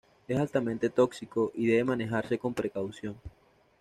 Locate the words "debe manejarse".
1.67-2.39